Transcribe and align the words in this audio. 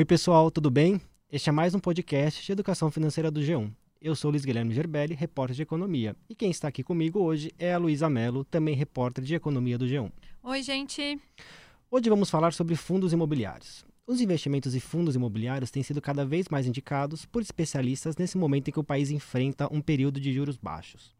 Oi, 0.00 0.04
pessoal, 0.06 0.50
tudo 0.50 0.70
bem? 0.70 0.98
Este 1.30 1.50
é 1.50 1.52
mais 1.52 1.74
um 1.74 1.78
podcast 1.78 2.42
de 2.42 2.50
educação 2.50 2.90
financeira 2.90 3.30
do 3.30 3.38
G1. 3.38 3.70
Eu 4.00 4.16
sou 4.16 4.30
Luiz 4.30 4.46
Guilherme 4.46 4.72
Gerbelli, 4.72 5.14
repórter 5.14 5.54
de 5.54 5.60
economia. 5.60 6.16
E 6.26 6.34
quem 6.34 6.50
está 6.50 6.68
aqui 6.68 6.82
comigo 6.82 7.20
hoje 7.20 7.52
é 7.58 7.74
a 7.74 7.76
Luísa 7.76 8.08
Mello, 8.08 8.42
também 8.42 8.74
repórter 8.74 9.22
de 9.22 9.34
economia 9.34 9.76
do 9.76 9.84
G1. 9.84 10.10
Oi, 10.42 10.62
gente. 10.62 11.20
Hoje 11.90 12.08
vamos 12.08 12.30
falar 12.30 12.54
sobre 12.54 12.76
fundos 12.76 13.12
imobiliários. 13.12 13.84
Os 14.06 14.22
investimentos 14.22 14.74
em 14.74 14.80
fundos 14.80 15.16
imobiliários 15.16 15.70
têm 15.70 15.82
sido 15.82 16.00
cada 16.00 16.24
vez 16.24 16.48
mais 16.48 16.66
indicados 16.66 17.26
por 17.26 17.42
especialistas 17.42 18.16
nesse 18.16 18.38
momento 18.38 18.68
em 18.68 18.72
que 18.72 18.80
o 18.80 18.84
país 18.84 19.10
enfrenta 19.10 19.68
um 19.70 19.82
período 19.82 20.18
de 20.18 20.32
juros 20.32 20.56
baixos. 20.56 21.14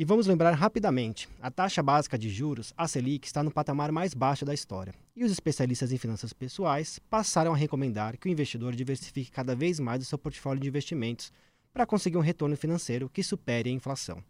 E 0.00 0.04
vamos 0.06 0.26
lembrar 0.26 0.52
rapidamente: 0.52 1.28
a 1.42 1.50
taxa 1.50 1.82
básica 1.82 2.16
de 2.16 2.30
juros, 2.30 2.72
a 2.74 2.88
Selic, 2.88 3.26
está 3.26 3.42
no 3.42 3.50
patamar 3.50 3.92
mais 3.92 4.14
baixo 4.14 4.46
da 4.46 4.54
história. 4.54 4.94
E 5.14 5.22
os 5.22 5.30
especialistas 5.30 5.92
em 5.92 5.98
finanças 5.98 6.32
pessoais 6.32 6.98
passaram 7.10 7.52
a 7.52 7.56
recomendar 7.56 8.16
que 8.16 8.26
o 8.26 8.30
investidor 8.30 8.74
diversifique 8.74 9.30
cada 9.30 9.54
vez 9.54 9.78
mais 9.78 10.02
o 10.02 10.06
seu 10.06 10.16
portfólio 10.16 10.58
de 10.58 10.68
investimentos 10.68 11.30
para 11.70 11.84
conseguir 11.84 12.16
um 12.16 12.22
retorno 12.22 12.56
financeiro 12.56 13.10
que 13.10 13.22
supere 13.22 13.68
a 13.68 13.72
inflação. 13.74 14.24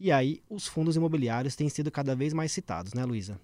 E 0.00 0.10
aí, 0.10 0.40
os 0.48 0.66
fundos 0.66 0.96
imobiliários 0.96 1.54
têm 1.54 1.68
sido 1.68 1.90
cada 1.90 2.16
vez 2.16 2.32
mais 2.32 2.50
citados, 2.50 2.94
né, 2.94 3.04
Luísa? 3.04 3.38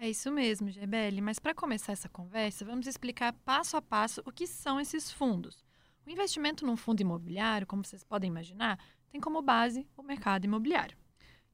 É 0.00 0.08
isso 0.08 0.32
mesmo, 0.32 0.70
Gebele. 0.70 1.20
Mas 1.20 1.38
para 1.38 1.52
começar 1.52 1.92
essa 1.92 2.08
conversa, 2.08 2.64
vamos 2.64 2.86
explicar 2.86 3.34
passo 3.44 3.76
a 3.76 3.82
passo 3.82 4.22
o 4.24 4.32
que 4.32 4.46
são 4.46 4.80
esses 4.80 5.12
fundos. 5.12 5.62
O 6.06 6.10
investimento 6.10 6.64
num 6.64 6.74
fundo 6.74 7.02
imobiliário, 7.02 7.66
como 7.66 7.84
vocês 7.84 8.02
podem 8.02 8.30
imaginar, 8.30 8.78
tem 9.10 9.20
como 9.20 9.42
base 9.42 9.86
o 9.94 10.02
mercado 10.02 10.46
imobiliário. 10.46 11.01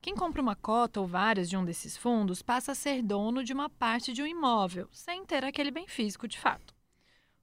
Quem 0.00 0.14
compra 0.14 0.40
uma 0.40 0.54
cota 0.54 1.00
ou 1.00 1.06
várias 1.06 1.50
de 1.50 1.56
um 1.56 1.64
desses 1.64 1.96
fundos 1.96 2.40
passa 2.40 2.72
a 2.72 2.74
ser 2.74 3.02
dono 3.02 3.42
de 3.42 3.52
uma 3.52 3.68
parte 3.68 4.12
de 4.12 4.22
um 4.22 4.26
imóvel, 4.26 4.88
sem 4.92 5.24
ter 5.24 5.44
aquele 5.44 5.70
bem 5.70 5.88
físico 5.88 6.28
de 6.28 6.38
fato. 6.38 6.74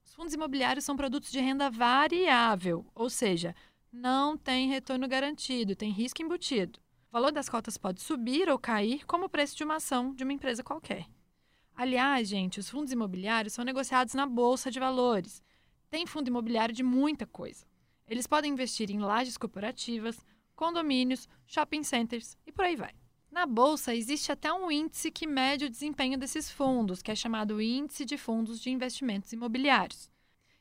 Os 0.03 0.13
fundos 0.13 0.33
imobiliários 0.33 0.85
são 0.85 0.95
produtos 0.95 1.31
de 1.31 1.39
renda 1.39 1.69
variável, 1.69 2.85
ou 2.95 3.09
seja, 3.09 3.53
não 3.91 4.37
tem 4.37 4.69
retorno 4.69 5.07
garantido, 5.07 5.75
tem 5.75 5.91
risco 5.91 6.21
embutido. 6.21 6.79
O 7.09 7.13
valor 7.13 7.31
das 7.31 7.49
cotas 7.49 7.77
pode 7.77 8.01
subir 8.01 8.49
ou 8.49 8.57
cair 8.57 9.05
como 9.05 9.25
o 9.25 9.29
preço 9.29 9.55
de 9.55 9.63
uma 9.63 9.75
ação 9.75 10.13
de 10.13 10.23
uma 10.23 10.33
empresa 10.33 10.63
qualquer. 10.63 11.07
Aliás, 11.75 12.29
gente, 12.29 12.59
os 12.59 12.69
fundos 12.69 12.93
imobiliários 12.93 13.53
são 13.53 13.65
negociados 13.65 14.13
na 14.13 14.25
bolsa 14.25 14.71
de 14.71 14.79
valores. 14.79 15.43
Tem 15.89 16.05
fundo 16.05 16.29
imobiliário 16.29 16.73
de 16.73 16.83
muita 16.83 17.25
coisa. 17.25 17.65
Eles 18.07 18.27
podem 18.27 18.53
investir 18.53 18.89
em 18.89 18.99
lajes 18.99 19.37
corporativas, 19.37 20.23
condomínios, 20.55 21.27
shopping 21.45 21.83
centers 21.83 22.37
e 22.45 22.51
por 22.51 22.65
aí 22.65 22.75
vai. 22.75 22.93
Na 23.31 23.45
bolsa 23.45 23.93
existe 23.93 24.31
até 24.31 24.51
um 24.53 24.71
índice 24.71 25.11
que 25.11 25.27
mede 25.27 25.65
o 25.65 25.69
desempenho 25.69 26.17
desses 26.17 26.49
fundos, 26.49 27.01
que 27.01 27.11
é 27.11 27.15
chamado 27.15 27.61
Índice 27.61 28.05
de 28.05 28.17
Fundos 28.17 28.61
de 28.61 28.69
Investimentos 28.69 29.33
Imobiliários. 29.33 30.09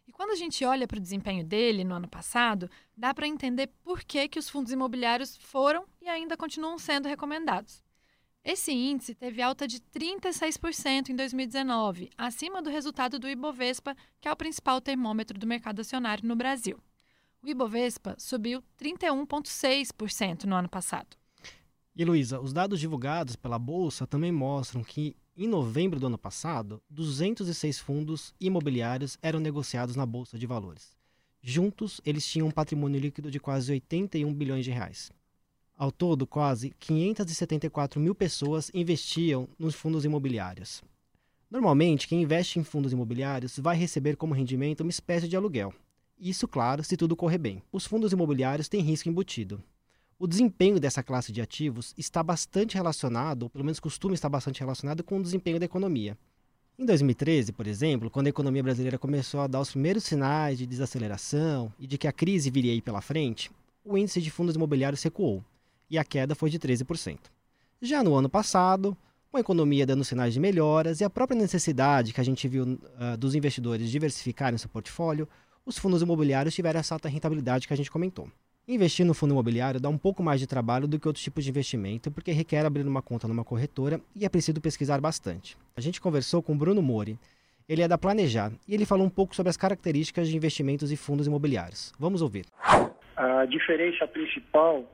E 0.07 0.13
quando 0.13 0.31
a 0.31 0.37
gente 0.37 0.65
olha 0.65 0.87
para 0.87 0.99
o 0.99 1.01
desempenho 1.01 1.45
dele 1.45 1.85
no 1.85 1.95
ano 1.95 2.09
passado, 2.09 2.69
dá 2.97 3.15
para 3.15 3.29
entender 3.29 3.69
por 3.83 4.03
que, 4.03 4.29
que 4.29 4.39
os 4.39 4.51
fundos 4.51 4.73
imobiliários 4.73 5.37
foram 5.37 5.87
e 6.03 6.09
ainda 6.09 6.37
continuam 6.37 6.77
sendo 6.79 7.09
recomendados. 7.09 7.83
Esse 8.45 8.73
índice 8.73 9.15
teve 9.15 9.41
alta 9.41 9.67
de 9.67 9.81
36% 9.81 11.09
em 11.09 11.17
2019, 11.17 12.11
acima 12.19 12.61
do 12.61 12.69
resultado 12.69 13.19
do 13.19 13.29
Ibovespa, 13.29 13.97
que 14.21 14.29
é 14.29 14.33
o 14.33 14.37
principal 14.37 14.81
termômetro 14.81 15.39
do 15.39 15.47
mercado 15.47 15.81
acionário 15.81 16.29
no 16.29 16.37
Brasil. 16.37 16.79
O 17.45 17.49
Ibovespa 17.49 18.15
subiu 18.19 18.65
31,6% 18.81 20.45
no 20.45 20.57
ano 20.57 20.67
passado. 20.67 21.15
E 21.95 22.03
Luísa, 22.03 22.41
os 22.41 22.55
dados 22.55 22.81
divulgados 22.81 23.37
pela 23.37 23.59
Bolsa 23.59 24.07
também 24.07 24.33
mostram 24.33 24.83
que 24.83 25.15
em 25.37 25.47
novembro 25.47 26.01
do 26.01 26.07
ano 26.07 26.17
passado, 26.17 26.83
206 26.89 27.79
fundos 27.81 28.33
imobiliários 28.41 29.19
eram 29.21 29.41
negociados 29.41 29.95
na 29.95 30.07
Bolsa 30.07 30.39
de 30.39 30.47
Valores. 30.47 30.97
Juntos, 31.43 32.01
eles 32.03 32.27
tinham 32.27 32.49
um 32.49 32.51
patrimônio 32.51 32.99
líquido 32.99 33.31
de 33.31 33.39
quase 33.39 33.71
81 33.73 34.33
bilhões 34.33 34.65
de 34.65 34.71
reais. 34.71 35.13
Ao 35.77 35.93
todo, 35.93 36.27
quase 36.27 36.71
574 36.79 38.01
mil 38.01 38.15
pessoas 38.15 38.71
investiam 38.73 39.47
nos 39.59 39.75
fundos 39.75 40.07
imobiliários. 40.07 40.83
Normalmente, 41.51 42.09
quem 42.09 42.23
investe 42.23 42.59
em 42.59 42.65
fundos 42.65 42.95
imobiliários 42.95 43.59
vai 43.59 43.77
receber 43.77 44.17
como 44.17 44.33
rendimento 44.33 44.81
uma 44.81 44.91
espécie 44.91 45.29
de 45.29 45.37
aluguel. 45.37 45.75
Isso, 46.19 46.47
claro, 46.47 46.85
se 46.85 46.97
tudo 46.97 47.17
correr 47.17 47.39
bem. 47.39 47.63
Os 47.73 47.87
fundos 47.87 48.13
imobiliários 48.13 48.69
têm 48.69 48.81
risco 48.81 49.09
embutido. 49.09 49.63
O 50.19 50.27
desempenho 50.27 50.79
dessa 50.79 51.03
classe 51.03 51.33
de 51.33 51.41
ativos 51.41 51.93
está 51.99 52.23
bastante 52.23 52.77
relacionado, 52.77 53.45
ou 53.45 53.51
pelo 53.51 53.65
menos 53.65 53.81
costuma 53.81 54.15
estar 54.15 54.29
bastante 54.29 54.61
relacionado, 54.61 55.03
com 55.03 55.19
o 55.19 55.23
desempenho 55.23 55.59
da 55.59 55.67
economia. 55.67 56.17
Em 56.79 56.85
2013, 56.85 57.53
por 57.53 57.67
exemplo, 57.67 58.11
quando 58.11 58.27
a 58.27 58.31
economia 58.31 58.63
brasileira 58.63 58.99
começou 58.99 59.41
a 59.41 59.47
dar 59.47 59.61
os 59.61 59.71
primeiros 59.71 60.05
sinais 60.05 60.59
de 60.59 60.67
desaceleração 60.67 61.73
e 61.79 61.87
de 61.87 61.99
que 61.99 62.09
a 62.09 62.13
crise 62.13 62.51
viria 62.51 62.73
aí 62.73 62.81
pela 62.81 63.01
frente, 63.01 63.51
o 63.85 63.99
índice 63.99 64.21
de 64.21 64.31
fundos 64.31 64.57
imobiliários 64.57 65.03
recuou 65.03 65.45
e 65.91 65.99
a 65.99 66.05
queda 66.05 66.35
foi 66.35 66.51
de 66.51 66.59
13%. 66.59 67.19
Já 67.81 68.03
no 68.03 68.15
ano 68.15 68.29
passado, 68.29 68.97
com 69.31 69.37
a 69.37 69.41
economia 69.41 69.87
dando 69.87 70.05
sinais 70.05 70.33
de 70.33 70.41
melhoras 70.41 71.01
e 71.01 71.05
a 71.05 71.11
própria 71.11 71.39
necessidade 71.39 72.13
que 72.13 72.21
a 72.21 72.25
gente 72.25 72.49
viu 72.49 72.65
uh, 72.65 73.17
dos 73.19 73.35
investidores 73.35 73.91
diversificarem 73.91 74.59
seu 74.59 74.69
portfólio, 74.69 75.29
os 75.67 75.79
fundos 75.79 76.03
imobiliários 76.03 76.55
tiveram 76.55 76.81
essa 76.81 76.95
alta 76.95 77.09
rentabilidade 77.09 77.67
que 77.67 77.73
a 77.73 77.77
gente 77.77 77.91
comentou. 77.91 78.29
Investir 78.67 79.05
no 79.05 79.15
fundo 79.15 79.33
imobiliário 79.33 79.81
dá 79.81 79.89
um 79.89 79.99
pouco 79.99 80.23
mais 80.23 80.41
de 80.41 80.47
trabalho 80.47 80.89
do 80.89 80.99
que 80.99 81.07
outros 81.07 81.25
tipos 81.25 81.45
de 81.45 81.51
investimento, 81.51 82.11
porque 82.11 82.33
requer 82.33 82.65
abrir 82.65 82.87
uma 82.87 83.03
conta 83.03 83.29
numa 83.29 83.45
corretora 83.45 84.01
e 84.17 84.25
é 84.25 84.29
preciso 84.29 84.61
pesquisar 84.61 85.01
bastante. 85.01 85.57
A 85.77 85.81
gente 85.81 86.01
conversou 86.01 86.43
com 86.43 86.57
Bruno 86.57 86.81
Mori, 86.81 87.19
ele 87.69 87.83
é 87.83 87.89
da 87.89 87.99
Planejar, 87.99 88.53
e 88.69 88.75
ele 88.75 88.87
falou 88.87 89.07
um 89.07 89.11
pouco 89.11 89.35
sobre 89.35 89.51
as 89.51 89.57
características 89.57 90.29
de 90.29 90.37
investimentos 90.37 90.93
e 90.93 90.97
fundos 90.97 91.27
imobiliários. 91.27 91.93
Vamos 91.99 92.23
ouvir. 92.23 92.47
A 93.17 93.45
diferença 93.47 94.07
principal 94.07 94.85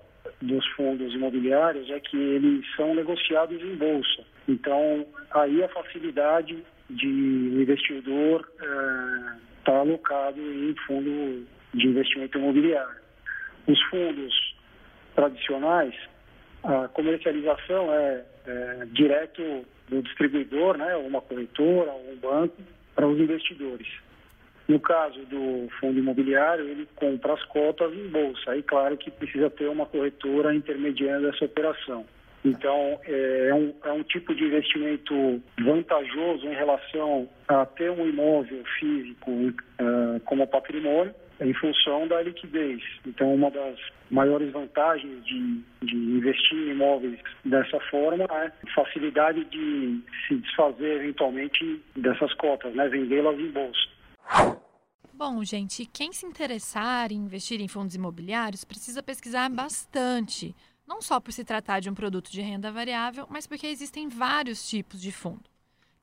dos 0.40 0.66
fundos 0.74 1.14
imobiliários 1.14 1.90
é 1.90 2.00
que 2.00 2.16
eles 2.16 2.64
são 2.76 2.94
negociados 2.94 3.60
em 3.60 3.76
bolsa. 3.76 4.24
Então, 4.48 5.06
aí 5.32 5.62
a 5.62 5.68
facilidade 5.68 6.64
de 6.90 7.06
investidor 7.06 8.48
estar 8.58 9.38
tá 9.64 9.78
alocado 9.78 10.40
em 10.40 10.74
fundo 10.86 11.46
de 11.74 11.86
investimento 11.86 12.38
imobiliário. 12.38 13.00
Os 13.66 13.80
fundos 13.84 14.56
tradicionais, 15.14 15.94
a 16.64 16.88
comercialização 16.88 17.92
é, 17.92 18.24
é 18.46 18.86
direto 18.92 19.64
do 19.88 20.02
distribuidor, 20.02 20.76
né, 20.76 20.96
uma 20.96 21.20
corretora, 21.20 21.92
um 21.92 22.16
banco, 22.16 22.56
para 22.94 23.06
os 23.06 23.18
investidores. 23.18 23.88
No 24.68 24.78
caso 24.78 25.18
do 25.26 25.68
fundo 25.80 25.98
imobiliário, 25.98 26.68
ele 26.68 26.88
compra 26.94 27.34
as 27.34 27.42
cotas 27.46 27.92
em 27.92 28.06
bolsa. 28.08 28.52
Aí, 28.52 28.62
claro 28.62 28.96
que 28.96 29.10
precisa 29.10 29.50
ter 29.50 29.68
uma 29.68 29.86
corretora 29.86 30.54
intermediando 30.54 31.28
essa 31.28 31.44
operação. 31.44 32.06
Então, 32.44 32.98
é, 33.04 33.48
é 33.50 33.54
um, 33.54 33.74
é 33.84 33.92
um 33.92 34.02
tipo 34.02 34.34
de 34.34 34.44
investimento 34.44 35.42
vantajoso 35.62 36.46
em 36.46 36.54
relação 36.54 37.28
a 37.48 37.66
ter 37.66 37.90
um 37.90 38.08
imóvel 38.08 38.64
físico 38.78 39.30
uh, 39.30 40.20
como 40.24 40.46
patrimônio, 40.46 41.14
em 41.40 41.54
função 41.54 42.06
da 42.06 42.22
liquidez. 42.22 42.82
Então, 43.06 43.34
uma 43.34 43.50
das 43.50 43.78
maiores 44.10 44.52
vantagens 44.52 45.24
de, 45.24 45.60
de 45.82 45.96
investir 45.96 46.58
em 46.58 46.70
imóveis 46.70 47.18
dessa 47.44 47.80
forma 47.90 48.24
é 48.24 48.52
facilidade 48.74 49.44
de 49.46 50.00
se 50.26 50.36
desfazer 50.36 51.00
eventualmente 51.02 51.82
dessas 51.96 52.32
cotas, 52.34 52.74
né? 52.74 52.88
vendê-las 52.88 53.38
em 53.38 53.50
bolsa. 53.50 54.60
Bom, 55.14 55.44
gente, 55.44 55.84
quem 55.84 56.12
se 56.12 56.24
interessar 56.24 57.12
em 57.12 57.16
investir 57.16 57.60
em 57.60 57.68
fundos 57.68 57.94
imobiliários 57.94 58.64
precisa 58.64 59.02
pesquisar 59.02 59.50
bastante, 59.50 60.54
não 60.90 61.00
só 61.00 61.20
por 61.20 61.32
se 61.32 61.44
tratar 61.44 61.78
de 61.78 61.88
um 61.88 61.94
produto 61.94 62.32
de 62.32 62.40
renda 62.40 62.72
variável, 62.72 63.24
mas 63.30 63.46
porque 63.46 63.68
existem 63.68 64.08
vários 64.08 64.68
tipos 64.68 65.00
de 65.00 65.12
fundo. 65.12 65.48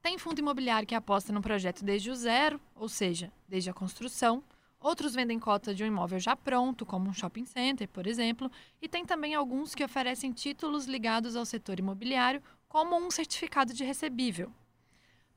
Tem 0.01 0.17
fundo 0.17 0.39
imobiliário 0.39 0.87
que 0.87 0.95
aposta 0.95 1.33
num 1.33 1.41
projeto 1.41 1.83
desde 1.83 2.09
o 2.09 2.15
zero, 2.15 2.57
ou 2.73 2.87
seja, 2.87 3.29
desde 3.49 3.69
a 3.69 3.73
construção, 3.73 4.41
Outros 4.79 5.15
vendem 5.15 5.39
cota 5.39 5.73
de 5.73 5.83
um 5.83 5.87
imóvel 5.87 6.19
já 6.19 6.35
pronto, 6.35 6.85
como 6.85 7.09
um 7.09 7.13
shopping 7.13 7.45
center, 7.45 7.89
por 7.89 8.05
exemplo, 8.05 8.49
e 8.79 8.87
tem 8.87 9.03
também 9.03 9.33
alguns 9.33 9.73
que 9.73 9.83
oferecem 9.83 10.31
títulos 10.31 10.85
ligados 10.85 11.35
ao 11.35 11.45
setor 11.45 11.79
imobiliário, 11.79 12.43
como 12.69 12.95
um 12.95 13.09
certificado 13.09 13.73
de 13.73 13.83
recebível. 13.83 14.51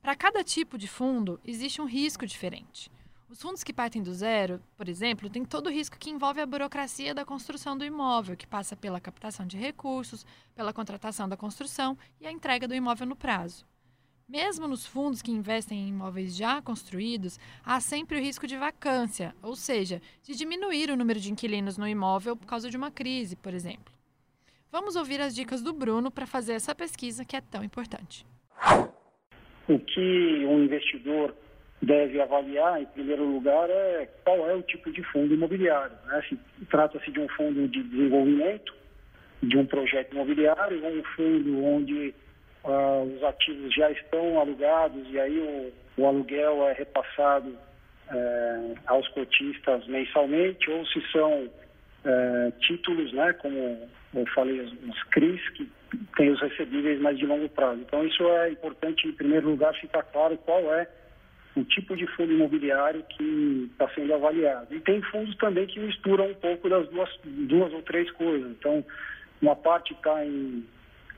Para 0.03 0.15
cada 0.15 0.45
tipo 0.45 0.77
de 0.77 0.87
fundo, 0.87 1.41
existe 1.43 1.81
um 1.81 1.87
risco 1.87 2.27
diferente. 2.27 2.91
Os 3.31 3.41
fundos 3.41 3.63
que 3.63 3.73
partem 3.73 4.03
do 4.03 4.13
zero, 4.13 4.61
por 4.77 4.89
exemplo, 4.89 5.31
têm 5.31 5.45
todo 5.45 5.69
o 5.69 5.71
risco 5.71 5.97
que 5.97 6.11
envolve 6.11 6.41
a 6.41 6.47
burocracia 6.47 7.15
da 7.15 7.25
construção 7.25 7.79
do 7.79 7.85
imóvel, 7.85 8.37
que 8.37 8.45
passa 8.45 8.75
pela 8.75 8.99
captação 8.99 9.47
de 9.47 9.57
recursos, 9.57 10.27
pela 10.53 10.73
contratação 10.73 11.29
da 11.29 11.37
construção 11.37 11.97
e 12.21 12.27
a 12.27 12.33
entrega 12.33 12.67
do 12.67 12.75
imóvel 12.75 13.07
no 13.07 13.15
prazo. 13.15 13.65
Mesmo 14.29 14.67
nos 14.67 14.85
fundos 14.85 15.23
que 15.23 15.31
investem 15.31 15.79
em 15.79 15.89
imóveis 15.91 16.35
já 16.35 16.61
construídos, 16.61 17.39
há 17.65 17.79
sempre 17.79 18.19
o 18.19 18.21
risco 18.21 18.49
de 18.49 18.57
vacância, 18.57 19.33
ou 19.41 19.55
seja, 19.55 20.03
de 20.25 20.35
diminuir 20.35 20.91
o 20.91 20.97
número 20.97 21.21
de 21.21 21.31
inquilinos 21.31 21.79
no 21.79 21.87
imóvel 21.87 22.35
por 22.35 22.47
causa 22.47 22.69
de 22.69 22.77
uma 22.77 22.91
crise, 22.91 23.37
por 23.37 23.55
exemplo. 23.55 23.95
Vamos 24.73 24.97
ouvir 24.97 25.21
as 25.21 25.37
dicas 25.37 25.63
do 25.63 25.73
Bruno 25.73 26.11
para 26.11 26.27
fazer 26.27 26.55
essa 26.55 26.75
pesquisa 26.75 27.25
que 27.25 27.37
é 27.37 27.41
tão 27.41 27.63
importante. 27.63 28.27
O 29.69 29.79
que 29.79 30.45
um 30.49 30.65
investidor 30.65 31.33
deve 31.83 32.21
avaliar, 32.21 32.81
em 32.81 32.87
primeiro 32.87 33.25
lugar, 33.25 33.69
é 33.71 34.09
qual 34.25 34.49
é 34.49 34.55
o 34.55 34.63
tipo 34.63 34.93
de 34.93 35.03
fundo 35.05 35.33
imobiliário. 35.33 35.97
Né? 36.07 36.23
Se 36.29 36.39
trata-se 36.67 37.11
de 37.11 37.21
um 37.21 37.29
fundo 37.29 37.67
de 37.69 37.83
desenvolvimento, 37.83 38.75
de 39.43 39.57
um 39.57 39.65
projeto 39.65 40.13
imobiliário, 40.13 40.85
ou 40.85 40.93
um 40.93 41.03
fundo 41.17 41.65
onde 41.65 42.15
uh, 42.65 43.17
os 43.17 43.25
ativos 43.25 43.75
já 43.75 43.91
estão 43.91 44.39
alugados 44.39 45.07
e 45.11 45.19
aí 45.19 45.39
o, 45.39 46.03
o 46.03 46.07
aluguel 46.07 46.69
é 46.69 46.75
repassado 46.75 47.49
uh, 47.49 48.75
aos 48.87 49.09
cotistas 49.09 49.87
mensalmente, 49.87 50.71
ou 50.71 50.85
se 50.87 51.01
são 51.11 51.45
uh, 51.45 52.53
títulos, 52.61 53.11
né, 53.15 53.33
como 53.35 53.89
eu 54.15 54.27
falei, 54.35 54.61
os, 54.61 54.73
os 54.73 55.03
CRIs, 55.05 55.49
que 55.51 55.67
têm 56.17 56.31
os 56.31 56.41
recebíveis 56.41 57.01
mais 57.01 57.19
de 57.19 57.25
longo 57.25 57.49
prazo. 57.49 57.81
Então, 57.81 58.05
isso 58.07 58.23
é 58.29 58.51
importante, 58.51 59.09
em 59.09 59.13
primeiro 59.13 59.49
lugar, 59.49 59.75
ficar 59.75 60.03
claro 60.03 60.37
qual 60.39 60.75
é 60.75 60.87
o 61.57 61.65
tipo 61.65 61.97
de 61.97 62.07
fundo 62.09 62.33
imobiliário 62.33 63.03
que 63.05 63.69
está 63.73 63.89
sendo 63.91 64.15
avaliado. 64.15 64.75
E 64.75 64.81
tem 64.81 65.03
fundos 65.03 65.35
também 65.37 65.67
que 65.67 65.81
misturam 65.81 66.27
um 66.27 66.35
pouco 66.35 66.69
das 66.69 66.89
duas, 66.89 67.11
duas 67.25 67.73
ou 67.73 67.83
três 67.83 68.11
coisas. 68.13 68.51
Então, 68.53 68.85
uma 69.43 69.57
parte 69.57 69.93
está 69.93 70.25
em 70.25 70.65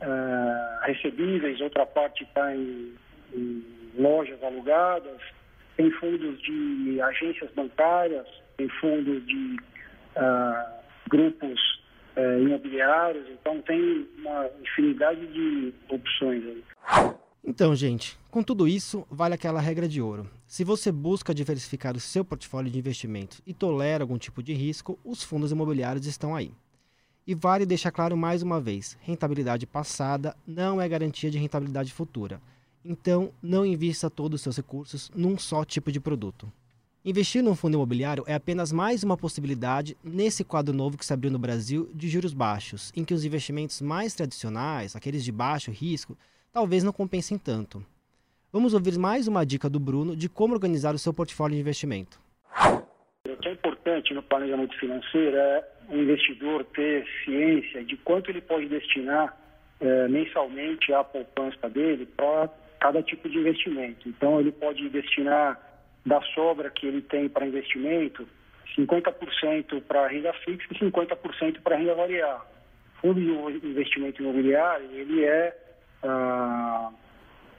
uh, 0.00 0.84
recebíveis, 0.84 1.60
outra 1.60 1.84
parte 1.84 2.24
está 2.24 2.54
em, 2.54 2.94
em, 3.34 3.64
lojas 3.98 4.42
alugadas, 4.42 5.20
tem 5.76 5.90
fundos 5.92 6.40
de 6.40 7.00
agências 7.00 7.50
bancárias, 7.52 8.26
tem 8.56 8.68
fundos 8.68 9.24
de 9.26 9.56
uh, 10.16 10.82
grupos 11.10 11.60
uh, 12.16 12.40
imobiliários, 12.40 13.26
então 13.28 13.60
tem 13.62 14.08
uma 14.18 14.48
infinidade 14.62 15.26
de 15.26 15.74
opções 15.88 16.42
aí. 16.44 16.64
Então, 17.44 17.74
gente, 17.74 18.16
com 18.30 18.40
tudo 18.40 18.68
isso, 18.68 19.04
vale 19.10 19.34
aquela 19.34 19.60
regra 19.60 19.88
de 19.88 20.00
ouro. 20.00 20.30
Se 20.46 20.62
você 20.62 20.92
busca 20.92 21.34
diversificar 21.34 21.96
o 21.96 22.00
seu 22.00 22.24
portfólio 22.24 22.70
de 22.70 22.78
investimentos 22.78 23.42
e 23.44 23.52
tolera 23.52 24.04
algum 24.04 24.16
tipo 24.16 24.40
de 24.40 24.52
risco, 24.52 24.96
os 25.04 25.24
fundos 25.24 25.50
imobiliários 25.50 26.06
estão 26.06 26.36
aí. 26.36 26.52
E 27.26 27.34
vale 27.34 27.66
deixar 27.66 27.90
claro 27.90 28.16
mais 28.16 28.42
uma 28.42 28.60
vez: 28.60 28.96
rentabilidade 29.00 29.66
passada 29.66 30.36
não 30.46 30.80
é 30.80 30.88
garantia 30.88 31.32
de 31.32 31.38
rentabilidade 31.38 31.92
futura. 31.92 32.40
Então, 32.84 33.32
não 33.42 33.66
invista 33.66 34.08
todos 34.08 34.38
os 34.38 34.42
seus 34.42 34.56
recursos 34.56 35.10
num 35.14 35.36
só 35.36 35.64
tipo 35.64 35.90
de 35.90 35.98
produto. 35.98 36.50
Investir 37.04 37.42
num 37.42 37.56
fundo 37.56 37.74
imobiliário 37.74 38.22
é 38.28 38.34
apenas 38.34 38.70
mais 38.70 39.02
uma 39.02 39.16
possibilidade 39.16 39.96
nesse 40.04 40.44
quadro 40.44 40.72
novo 40.72 40.96
que 40.96 41.04
se 41.04 41.12
abriu 41.12 41.32
no 41.32 41.38
Brasil 41.40 41.90
de 41.92 42.08
juros 42.08 42.32
baixos, 42.32 42.92
em 42.94 43.04
que 43.04 43.12
os 43.12 43.24
investimentos 43.24 43.80
mais 43.80 44.14
tradicionais, 44.14 44.94
aqueles 44.94 45.24
de 45.24 45.32
baixo 45.32 45.72
risco, 45.72 46.16
talvez 46.52 46.84
não 46.84 46.92
compensem 46.92 47.38
tanto. 47.38 47.84
Vamos 48.52 48.74
ouvir 48.74 48.98
mais 48.98 49.26
uma 49.26 49.46
dica 49.46 49.70
do 49.70 49.80
Bruno 49.80 50.14
de 50.14 50.28
como 50.28 50.52
organizar 50.52 50.94
o 50.94 50.98
seu 50.98 51.14
portfólio 51.14 51.54
de 51.54 51.62
investimento. 51.62 52.20
O 53.26 53.36
que 53.36 53.48
é 53.48 53.52
importante 53.52 54.12
no 54.12 54.22
planejamento 54.22 54.78
financeiro 54.78 55.36
é 55.36 55.68
o 55.88 55.96
investidor 55.96 56.64
ter 56.64 57.06
ciência 57.24 57.82
de 57.82 57.96
quanto 57.96 58.30
ele 58.30 58.42
pode 58.42 58.68
destinar 58.68 59.36
é, 59.80 60.06
mensalmente 60.08 60.92
à 60.92 61.02
poupança 61.02 61.68
dele 61.70 62.04
para 62.04 62.48
cada 62.78 63.02
tipo 63.02 63.28
de 63.28 63.38
investimento. 63.38 64.08
Então, 64.08 64.38
ele 64.38 64.52
pode 64.52 64.86
destinar 64.90 65.58
da 66.04 66.20
sobra 66.34 66.68
que 66.70 66.86
ele 66.86 67.00
tem 67.00 67.28
para 67.28 67.46
investimento 67.46 68.28
50% 68.76 69.82
para 69.82 70.08
renda 70.08 70.32
fixa 70.44 70.66
e 70.70 70.78
50% 70.78 71.60
para 71.62 71.76
renda 71.76 71.94
variável. 71.94 72.46
O 72.96 73.00
fundo 73.00 73.20
de 73.20 73.66
investimento 73.66 74.22
imobiliário, 74.22 74.90
ele 74.92 75.24
é 75.24 75.61
ah, 76.02 76.90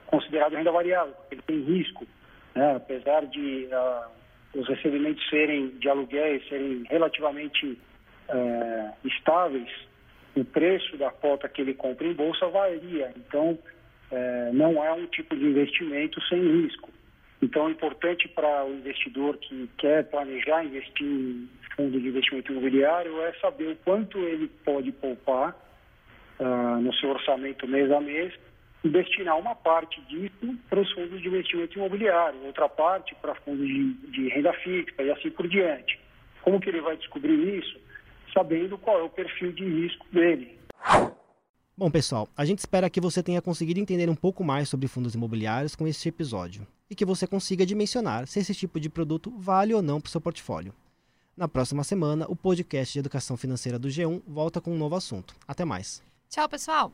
considerado 0.08 0.54
renda 0.54 0.72
variável, 0.72 1.14
porque 1.14 1.36
ele 1.36 1.42
tem 1.44 1.62
risco, 1.62 2.08
né? 2.56 2.76
apesar 2.76 3.26
de 3.28 3.68
ah, 3.72 4.08
os 4.56 4.68
recebimentos 4.68 5.28
serem 5.30 5.70
de 5.80 5.90
aluguéis 5.90 6.48
serem 6.48 6.84
relativamente 6.90 7.80
eh, 8.30 8.92
estáveis, 9.04 9.70
o 10.36 10.46
preço 10.46 10.96
da 10.98 11.12
cota 11.12 11.50
que 11.50 11.62
ele 11.62 11.74
compra 11.74 12.08
em 12.08 12.14
bolsa 12.14 12.48
varia, 12.48 13.12
então 13.18 13.58
eh, 14.12 14.52
não 14.54 14.84
é 14.84 14.92
um 14.94 15.06
tipo 15.08 15.36
de 15.36 15.46
investimento 15.46 16.22
sem 16.28 16.40
risco. 16.62 16.92
Então, 17.42 17.68
é 17.68 17.72
importante 17.72 18.28
para 18.30 18.64
o 18.66 18.74
investidor 18.74 19.38
que 19.38 19.70
quer 19.78 20.10
planejar 20.10 20.64
investir 20.64 21.06
em 21.06 21.50
fundo 21.76 22.00
de 22.00 22.08
investimento 22.08 22.52
imobiliário 22.52 23.22
é 23.22 23.34
saber 23.34 23.68
o 23.70 23.76
quanto 23.78 24.18
ele 24.20 24.48
pode 24.64 24.92
poupar 24.94 25.54
uh, 26.40 26.82
no 26.82 26.94
seu 26.96 27.10
orçamento 27.10 27.68
mês 27.68 27.92
a 27.92 28.00
mês 28.00 28.34
e 28.84 28.90
destinar 28.90 29.38
uma 29.38 29.56
parte 29.56 30.02
disso 30.02 30.58
para 30.70 30.82
os 30.82 30.92
fundos 30.92 31.22
de 31.22 31.28
investimento 31.28 31.78
imobiliário, 31.78 32.44
outra 32.46 32.68
parte 32.68 33.16
para 33.16 33.34
fundos 33.36 33.66
de, 33.66 33.94
de 34.12 34.28
renda 34.30 34.54
fixa 34.54 35.02
e 35.02 35.10
assim 35.10 35.30
por 35.30 35.48
diante. 35.48 36.00
Como 36.42 36.60
que 36.60 36.70
ele 36.70 36.82
vai 36.82 36.98
descobrir 36.98 37.60
isso? 37.60 37.80
Sabendo 38.34 38.78
qual 38.78 39.00
é 39.00 39.04
o 39.04 39.10
perfil 39.10 39.54
de 39.54 39.64
risco 39.64 40.06
dele. 40.12 40.58
Bom, 41.76 41.90
pessoal, 41.90 42.28
a 42.36 42.46
gente 42.46 42.60
espera 42.60 42.90
que 42.90 43.02
você 43.02 43.24
tenha 43.24 43.42
conseguido 43.42 43.80
entender 43.80 44.10
um 44.10 44.16
pouco 44.16 44.44
mais 44.44 44.70
sobre 44.70 44.88
fundos 44.88 45.16
imobiliários 45.16 45.76
com 45.76 45.88
este 45.88 46.10
episódio 46.10 46.68
e 46.90 46.96
que 46.96 47.06
você 47.06 47.26
consiga 47.26 47.66
dimensionar 47.66 48.28
se 48.28 48.40
esse 48.40 48.54
tipo 48.54 48.80
de 48.80 48.90
produto 48.90 49.32
vale 49.38 49.74
ou 49.74 49.82
não 49.82 50.00
para 50.00 50.10
o 50.10 50.12
seu 50.12 50.22
portfólio. 50.22 50.74
Na 51.36 51.48
próxima 51.48 51.84
semana, 51.84 52.28
o 52.30 52.36
podcast 52.36 52.94
de 52.94 53.00
educação 53.00 53.36
financeira 53.36 53.80
do 53.80 53.88
G1 53.88 54.22
volta 54.28 54.62
com 54.62 54.72
um 54.72 54.78
novo 54.78 54.96
assunto. 54.96 55.36
Até 55.48 55.66
mais. 55.66 56.04
Tchau, 56.34 56.50
pessoal! 56.50 56.92